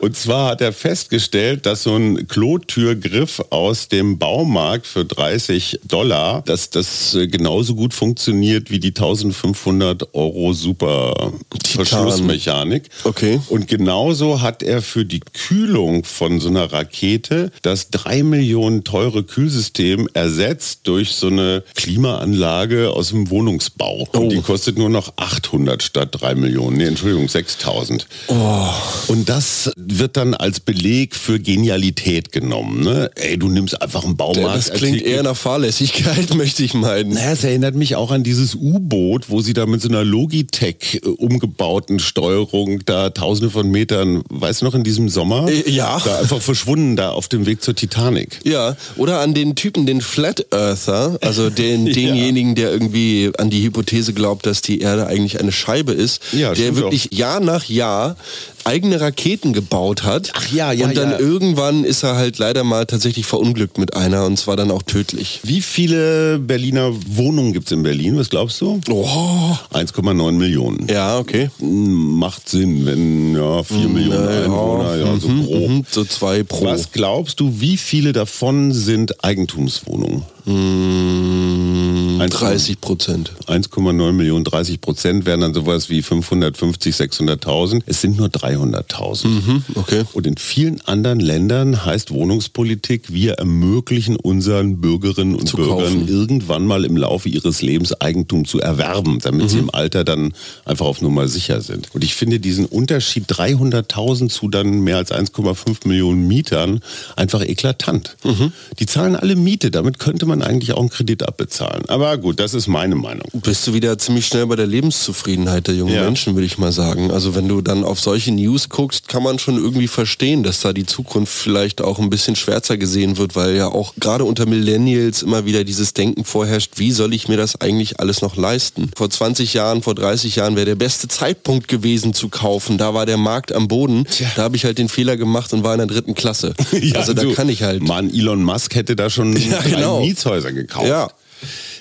[0.00, 6.42] Und zwar hat er festgestellt, dass so ein Klotürgriff aus dem Baumarkt für 30 Dollar,
[6.42, 11.32] dass das äh, genauso gut funktioniert wie die 1500 Euro Super
[11.66, 12.88] Verschlussmechanik.
[13.04, 13.40] Okay.
[13.48, 19.24] Und genauso hat er für die Kühlung von so einer Rakete das drei Millionen teure
[19.24, 24.06] Kühlsystem ersetzt durch so eine Klimaanlage aus dem Wohnungsbau.
[24.12, 24.18] Oh.
[24.18, 26.76] Und die kostet nur noch 800 statt drei Millionen.
[26.76, 28.06] Nee, Entschuldigung, 6000.
[28.28, 28.68] Oh.
[29.08, 32.84] Und das wird dann als Beleg für Genialität genommen.
[32.84, 33.10] Ne?
[33.16, 34.56] Ey, du nimmst einfach einen Baumarkt.
[34.56, 37.14] Das klingt eher nach Fahrlässigkeit, möchte ich meinen.
[37.14, 41.00] Naja, es erinnert mich auch an dieses U-Boot, wo sie da mit so einer Logitech
[41.02, 45.48] äh, umgebauten Steuerung da tausende von Metern, weißt du noch, in diesem Sommer?
[45.48, 46.00] Äh, ja.
[46.04, 48.40] Da einfach verschwunden, da auf dem Weg zur Titanic.
[48.44, 53.62] Ja, oder an den Typen, den Flat Earther, also den, denjenigen, der irgendwie an die
[53.62, 57.16] Hypothese glaubt, dass die Erde eigentlich eine Scheibe ist, ja, der wirklich auch.
[57.16, 58.16] Jahr nach Jahr
[58.64, 60.32] eigene Raketen gebaut hat.
[60.34, 61.18] Ach ja, ja, Und dann ja.
[61.18, 65.40] irgendwann ist er halt leider mal tatsächlich verunglückt mit einer und zwar dann auch tödlich.
[65.42, 68.16] Wie viele Berliner Wohnungen gibt es in Berlin?
[68.16, 68.80] Was glaubst du?
[68.90, 69.56] Oh.
[69.72, 70.86] 1,9 Millionen.
[70.88, 71.50] Ja, okay.
[71.60, 74.44] Macht Sinn, wenn ja 4 Millionen ja.
[74.44, 75.68] Einwohner, ja, so grob.
[75.68, 76.64] Mhm, so zwei pro.
[76.64, 80.22] Was glaubst du, wie viele davon sind Eigentumswohnungen?
[80.46, 83.32] Mm, 1,9 30 Prozent.
[83.46, 87.82] 1,9 Millionen, 30 Prozent wären dann sowas wie 550, 600.000.
[87.86, 89.26] Es sind nur 300.000.
[89.28, 90.04] Mhm, okay.
[90.12, 96.08] Und in vielen anderen Ländern heißt Wohnungspolitik, wir ermöglichen unseren Bürgerinnen und Zu Bürgern kaufen.
[96.08, 99.48] irgendwann mal im Laufe ihres Lebens Eigentum zu erwerben, damit Mhm.
[99.48, 100.32] sie im Alter dann
[100.64, 101.88] einfach auf Nummer sicher sind.
[101.94, 106.80] Und ich finde diesen Unterschied 300.000 zu dann mehr als 1,5 Millionen Mietern
[107.16, 108.16] einfach eklatant.
[108.24, 108.52] Mhm.
[108.78, 111.84] Die zahlen alle Miete, damit könnte man eigentlich auch einen Kredit abbezahlen.
[111.88, 113.28] Aber gut, das ist meine Meinung.
[113.32, 116.04] Bist du wieder ziemlich schnell bei der Lebenszufriedenheit der jungen Ja.
[116.04, 117.10] Menschen, würde ich mal sagen.
[117.10, 120.72] Also wenn du dann auf solche News guckst, kann man schon irgendwie verstehen, dass da
[120.72, 125.22] die Zukunft vielleicht auch ein bisschen schwärzer gesehen wird, weil ja auch gerade unter Millennials
[125.22, 128.90] immer wieder dieses Denken vorherrscht, wie soll ich mir das eigentlich alles noch leisten?
[128.96, 132.78] Vor 20 Jahren, vor 30 Jahren wäre der beste Zeitpunkt gewesen zu kaufen.
[132.78, 134.06] Da war der Markt am Boden.
[134.36, 136.54] Da habe ich halt den Fehler gemacht und war in der dritten Klasse.
[136.94, 137.82] also da du, kann ich halt.
[137.82, 140.00] Mann, Elon Musk hätte da schon Ja, genau.
[140.24, 140.88] Mietshäuser gekauft.
[140.88, 141.08] Ja.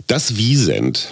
[0.08, 1.10] Das Wiesent.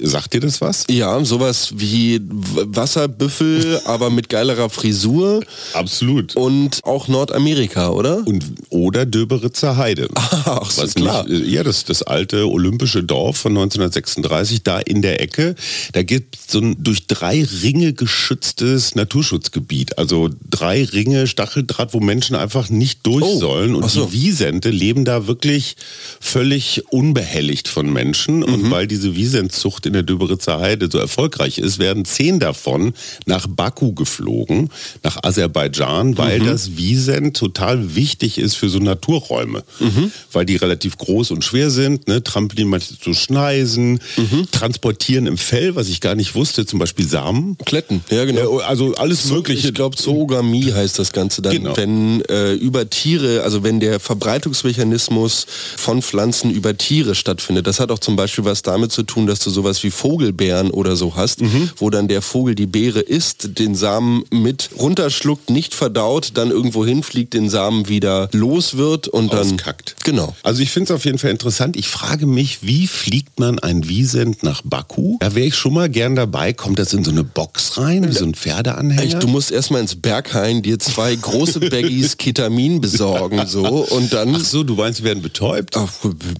[0.00, 0.84] Sagt dir das was?
[0.90, 5.40] Ja, sowas wie Wasserbüffel, aber mit geilerer Frisur
[5.72, 6.36] Absolut.
[6.36, 8.26] und auch Nordamerika, oder?
[8.26, 10.08] Und, oder Döberitzer Heide.
[10.14, 11.26] Ach, so Was klar.
[11.26, 15.54] Nicht, ja, das, das alte olympische Dorf von 1936, da in der Ecke,
[15.92, 19.98] da gibt es so ein durch drei Ringe geschütztes Naturschutzgebiet.
[19.98, 23.74] Also drei Ringe Stacheldraht, wo Menschen einfach nicht durch Oh, sollen.
[23.74, 24.06] Und so.
[24.06, 25.76] die Wiesente leben da wirklich
[26.20, 28.38] völlig unbehelligt von Menschen.
[28.38, 28.42] Mhm.
[28.44, 32.92] Und weil diese Wiesentzucht in der Döberitzer Heide so erfolgreich ist, werden zehn davon
[33.26, 34.70] nach Baku geflogen,
[35.02, 36.46] nach Aserbaidschan, weil Mhm.
[36.46, 39.64] das Wiesent total wichtig ist für so Naturräume.
[39.80, 40.12] Mhm.
[40.32, 42.22] Weil die relativ groß und schwer sind, ne?
[42.22, 44.46] Trampolin manchmal zu schneisen, Mhm.
[44.52, 47.56] transportieren im Fell, was ich gar nicht wusste, zum Beispiel Samen.
[47.64, 48.60] Kletten, ja genau.
[48.60, 49.68] Äh, Also alles Mögliche.
[49.68, 51.76] Ich glaube, Zoogamie heißt das Ganze dann, Genau.
[51.76, 55.46] wenn äh, über Tiere, also wenn der Verbreitungsmechanismus
[55.76, 57.66] von Pflanzen über Tiere stattfindet.
[57.66, 60.96] Das hat auch zum Beispiel was damit zu tun, dass du sowas wie Vogelbeeren oder
[60.96, 61.70] so hast, Mhm.
[61.76, 66.84] wo dann der Vogel die Beere isst, den Samen mit runterschluckt, nicht verdaut, dann irgendwo
[66.84, 69.96] hinfliegt, den Samen wieder los wird und dann Auskackt.
[70.04, 70.34] Genau.
[70.42, 71.76] Also ich finde es auf jeden Fall interessant.
[71.76, 75.16] Ich frage mich, wie fliegt man ein Wiesent nach Baku?
[75.20, 76.52] Da wäre ich schon mal gern dabei.
[76.52, 79.02] Kommt das in so eine Box rein, wie so ein Pferdeanhänger?
[79.02, 84.34] Echt, du musst erstmal ins Berghain dir zwei große Baggies Ketamin besorgen so und dann
[84.36, 85.76] Ach so, du meinst, sie werden betäubt?
[85.76, 85.88] Ach,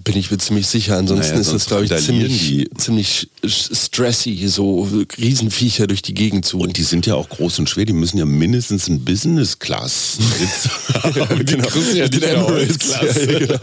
[0.05, 0.97] bin ich mir ziemlich sicher.
[0.97, 4.89] Ansonsten Naja, ist das, glaube ich, randalieren ziemlich, stressy, so
[5.19, 6.59] Riesenviecher durch die Gegend zu.
[6.59, 10.69] Und die sind ja auch groß und schwer, die müssen ja mindestens ein Business-Class-Sitz
[11.03, 11.47] haben.
[11.47, 11.69] Die Genau.
[11.95, 12.47] ja der.
[12.47, 13.29] Holzklasse.
[13.29, 13.59] Ja, genau.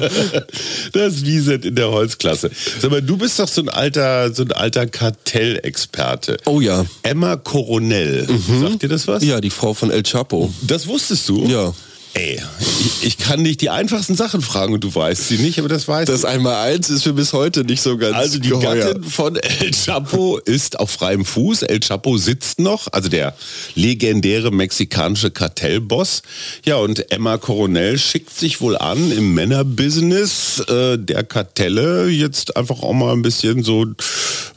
[0.93, 2.49] Das Wiesent in der Holzklasse.
[2.79, 6.37] Sag mal, du bist doch so ein alter, so ein alter Kartellexperte.
[6.45, 6.85] oh ja.
[7.03, 8.27] Emma Coronel,
[8.61, 9.23] sagt dir das was?
[9.23, 10.53] Ja, die Frau von El Chapo.
[10.61, 11.45] Das wusstest du?
[11.47, 11.73] Ja.
[12.17, 12.41] Ey,
[12.79, 15.85] ich, ich kann dich die einfachsten Sachen fragen und du weißt sie nicht, aber das
[15.85, 16.27] weißt Das du.
[16.27, 18.75] Einmaleins ist mir bis heute nicht so ganz Also die geheuer.
[18.93, 21.63] Gattin von El Chapo ist auf freiem Fuß.
[21.63, 23.35] El Chapo sitzt noch, also der
[23.75, 26.21] legendäre mexikanische Kartellboss.
[26.63, 32.81] Ja, und Emma Coronel schickt sich wohl an, im Männerbusiness äh, der Kartelle jetzt einfach
[32.81, 33.85] auch mal ein bisschen so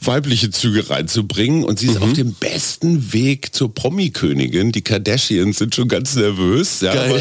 [0.01, 1.65] weibliche Züge reinzubringen.
[1.65, 4.71] Und sie ist auf dem besten Weg zur Promi-Königin.
[4.71, 6.79] Die Kardashians sind schon ganz nervös.
[6.79, 7.09] Ja, Geil.
[7.09, 7.19] aber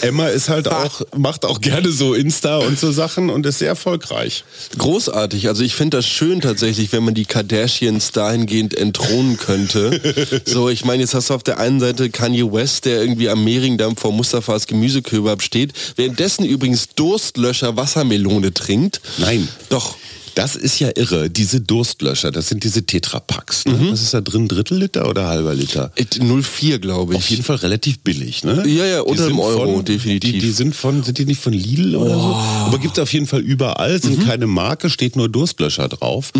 [0.00, 3.68] Emma ist halt auch, macht auch gerne so Insta und so Sachen und ist sehr
[3.68, 4.44] erfolgreich.
[4.78, 5.48] Großartig.
[5.48, 10.00] Also ich finde das schön tatsächlich, wenn man die Kardashians dahingehend entthronen könnte.
[10.44, 13.44] so, ich meine, jetzt hast du auf der einen Seite Kanye West, der irgendwie am
[13.44, 19.00] Mehringdamm vor Mustafas Gemüsekübab steht, währenddessen übrigens Durstlöscher Wassermelone trinkt.
[19.18, 19.48] Nein.
[19.68, 19.96] Doch.
[20.40, 21.28] Das ist ja irre.
[21.28, 23.66] Diese Durstlöscher, das sind diese Tetrapacks.
[23.66, 23.74] Ne?
[23.74, 23.92] Mhm.
[23.92, 24.48] Was ist da drin?
[24.48, 25.92] Drittel Liter oder halber Liter?
[25.96, 27.18] It 04, glaube ich.
[27.18, 28.66] Auf jeden Fall relativ billig, ne?
[28.66, 30.32] Ja, ja, unter einem Euro, von, definitiv.
[30.32, 32.34] Die, die sind von, sind die nicht von Lidl oder so?
[32.66, 34.02] Aber gibt es auf jeden Fall überall, Mhm.
[34.02, 36.32] sind keine Marke, steht nur Durstlöscher drauf.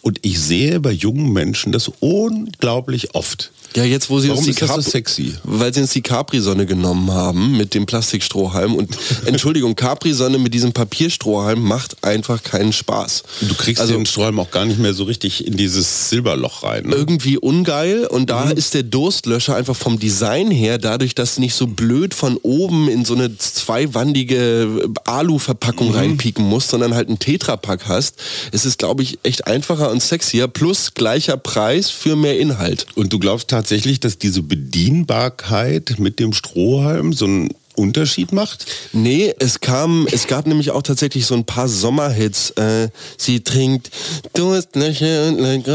[0.00, 3.50] Und ich sehe bei jungen Menschen das unglaublich oft.
[3.74, 5.34] Ja, jetzt wo sie Warum uns die ist das so sexy?
[5.44, 8.74] Weil sie uns die Capri-Sonne genommen haben mit dem Plastikstrohhalm.
[8.74, 8.90] Und
[9.26, 13.22] Entschuldigung, Capri-Sonne mit diesem Papierstrohhalm macht einfach keinen Spaß.
[13.42, 16.84] Du kriegst also den Strohhalm auch gar nicht mehr so richtig in dieses Silberloch rein.
[16.86, 16.96] Ne?
[16.96, 18.52] irgendwie ungeil und da Mhm.
[18.52, 22.88] ist der Durstlöscher einfach vom Design her, dadurch, dass du nicht so blöd von oben
[22.88, 25.94] in so eine zweiwandige Alu-Verpackung Mhm.
[25.94, 28.16] reinpieken musst, sondern halt einen Tetrapack hast,
[28.52, 32.86] ist es, glaube ich, echt einfacher und sexier, plus gleicher Preis für mehr Inhalt.
[32.94, 33.61] Und du glaubst tatsächlich,
[34.00, 38.66] dass diese Bedienbarkeit mit dem Strohhalm so ein Unterschied macht?
[38.92, 42.50] Nee, es kam, es gab nämlich auch tatsächlich so ein paar Sommerhits.
[42.50, 43.90] Äh, sie trinkt
[44.34, 45.66] Durstlöcher und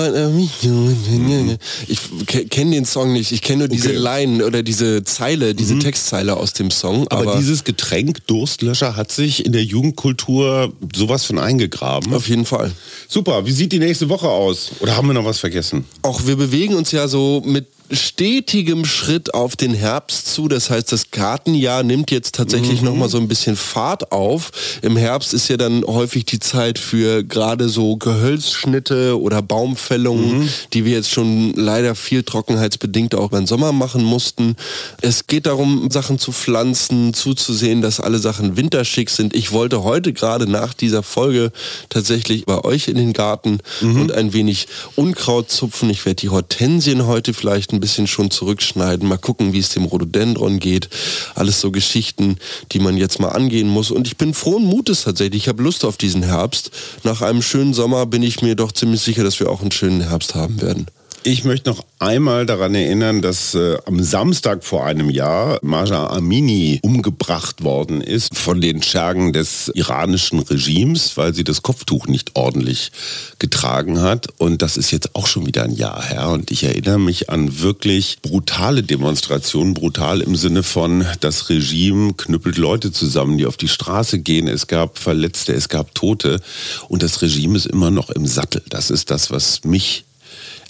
[1.88, 3.32] Ich kenne den Song nicht.
[3.32, 3.98] Ich kenne nur diese okay.
[3.98, 5.80] Line oder diese Zeile, diese mhm.
[5.80, 7.08] Textzeile aus dem Song.
[7.08, 12.14] Aber, aber, dieses Getränk Durstlöscher hat sich in der Jugendkultur sowas von eingegraben.
[12.14, 12.72] Auf jeden Fall.
[13.08, 13.46] Super.
[13.46, 14.72] Wie sieht die nächste Woche aus?
[14.82, 15.86] Oder haben wir noch was vergessen?
[16.04, 20.48] Auch wir bewegen uns ja so mit stetigem Schritt auf den Herbst zu.
[20.48, 22.88] Das heißt, das Gartenjahr nimmt jetzt tatsächlich mhm.
[22.88, 24.52] noch mal so ein bisschen Fahrt auf.
[24.82, 30.50] Im Herbst ist ja dann häufig die Zeit für gerade so Gehölzschnitte oder Baumfällungen, mhm.
[30.74, 34.56] die wir jetzt schon leider viel trockenheitsbedingt auch beim Sommer machen mussten.
[35.02, 39.36] Es geht darum, Sachen zu pflanzen, zuzusehen, dass alle Sachen winterschick sind.
[39.36, 41.52] Ich wollte heute gerade nach dieser Folge
[41.90, 44.02] tatsächlich bei euch in den Garten mhm.
[44.02, 45.90] und ein wenig Unkraut zupfen.
[45.90, 49.86] Ich werde die Hortensien heute vielleicht ein bisschen schon zurückschneiden, mal gucken, wie es dem
[49.86, 50.90] Rhododendron geht.
[51.36, 52.38] Alles so Geschichten,
[52.72, 53.92] die man jetzt mal angehen muss.
[53.92, 55.44] Und ich bin frohen Mutes tatsächlich.
[55.44, 56.72] Ich habe Lust auf diesen Herbst.
[57.04, 60.02] Nach einem schönen Sommer bin ich mir doch ziemlich sicher, dass wir auch einen schönen
[60.02, 60.88] Herbst haben werden.
[61.30, 66.80] Ich möchte noch einmal daran erinnern, dass äh, am Samstag vor einem Jahr Maja Amini
[66.84, 72.94] umgebracht worden ist von den Schergen des iranischen Regimes, weil sie das Kopftuch nicht ordentlich
[73.40, 74.28] getragen hat.
[74.38, 76.30] Und das ist jetzt auch schon wieder ein Jahr her.
[76.30, 82.56] Und ich erinnere mich an wirklich brutale Demonstrationen, brutal im Sinne von, das Regime knüppelt
[82.56, 84.48] Leute zusammen, die auf die Straße gehen.
[84.48, 86.40] Es gab Verletzte, es gab Tote.
[86.88, 88.64] Und das Regime ist immer noch im Sattel.
[88.70, 90.06] Das ist das, was mich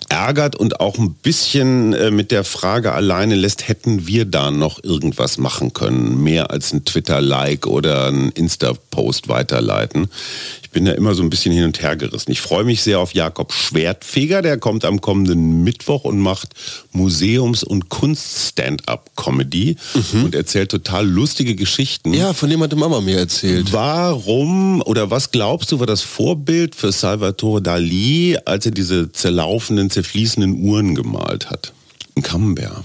[0.10, 4.84] ärgert und auch ein bisschen äh, mit der Frage alleine lässt, hätten wir da noch
[4.84, 10.10] irgendwas machen können, mehr als ein Twitter-Like oder ein Insta-Post weiterleiten
[10.78, 12.32] bin da immer so ein bisschen hin und her gerissen.
[12.32, 16.50] Ich freue mich sehr auf Jakob Schwertfeger, der kommt am kommenden Mittwoch und macht
[16.92, 19.76] Museums- und Kunst-Stand-up-Comedy
[20.14, 20.26] mhm.
[20.26, 22.14] und erzählt total lustige Geschichten.
[22.14, 23.74] Ja, von dem hatte Mama mir erzählt.
[23.74, 29.90] Warum oder was glaubst du, war das Vorbild für Salvatore Dali, als er diese zerlaufenden,
[29.90, 31.74] zerfließenden Uhren gemalt hat?
[32.16, 32.84] Ein Camembert.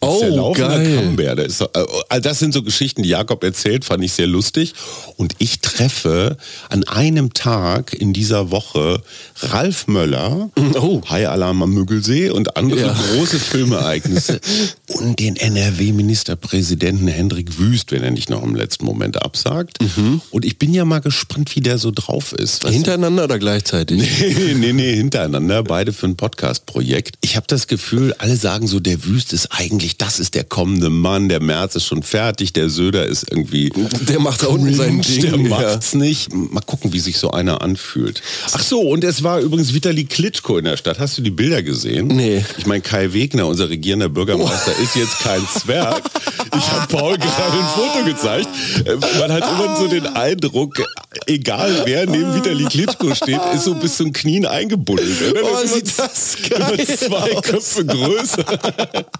[0.00, 0.96] Oh, der laufende geil.
[0.96, 1.38] Camembert.
[1.38, 1.68] Das, äh,
[2.08, 4.74] also das sind so Geschichten, die Jakob erzählt, fand ich sehr lustig.
[5.16, 6.36] Und ich treffe
[6.68, 9.02] an einem Tag in dieser Woche
[9.40, 11.02] Ralf Möller, oh.
[11.08, 12.96] High Alarm am Müggelsee und andere ja.
[13.14, 14.40] große Filmereignisse
[14.88, 19.80] und den NRW-Ministerpräsidenten Hendrik Wüst, wenn er nicht noch im letzten Moment absagt.
[19.80, 20.20] Mhm.
[20.30, 22.68] Und ich bin ja mal gespannt, wie der so drauf ist.
[22.68, 23.34] Hintereinander du?
[23.34, 24.02] oder gleichzeitig?
[24.34, 25.62] Nee, nee, nee, hintereinander.
[25.62, 27.16] Beide für ein Podcast-Projekt.
[27.20, 30.90] Ich habe das Gefühl, alle sagen so, der Wüst ist eigentlich das ist der kommende
[30.90, 33.70] Mann, der März ist schon fertig, der Söder ist irgendwie.
[34.08, 35.20] Der macht da unten sein Ding.
[35.20, 35.98] Der macht's ja.
[35.98, 36.32] nicht.
[36.32, 38.22] Mal gucken, wie sich so einer anfühlt.
[38.52, 40.98] Ach so, und es war übrigens Vitali Klitschko in der Stadt.
[40.98, 42.08] Hast du die Bilder gesehen?
[42.08, 42.44] Nee.
[42.58, 44.82] Ich meine, Kai Wegner, unser regierender Bürgermeister, oh.
[44.82, 46.02] ist jetzt kein Zwerg.
[46.56, 48.48] Ich habe Paul gerade ein Foto gezeigt.
[49.18, 50.82] Man hat immer so den Eindruck,
[51.26, 55.06] egal wer neben Vitali Klitschko steht, ist so bis zum Knien eingebunden.
[55.42, 57.42] Oh, sieht das geil Über zwei aus.
[57.42, 58.44] Köpfe größer.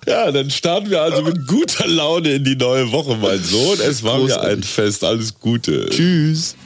[0.06, 3.78] ja, dann starten wir also mit guter Laune in die neue Woche, mein Sohn.
[3.80, 4.48] Es war Großartig.
[4.48, 5.04] mir ein Fest.
[5.04, 5.88] Alles Gute.
[5.90, 6.56] Tschüss.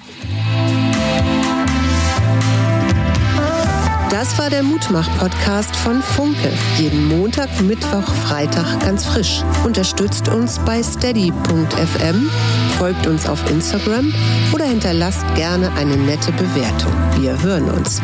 [4.10, 6.50] Das war der Mutmach-Podcast von Funke.
[6.78, 9.42] Jeden Montag, Mittwoch, Freitag ganz frisch.
[9.64, 12.30] Unterstützt uns bei steady.fm,
[12.78, 14.12] folgt uns auf Instagram
[14.52, 16.92] oder hinterlasst gerne eine nette Bewertung.
[17.20, 18.00] Wir hören uns.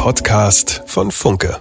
[0.00, 1.60] Podcast von Funke.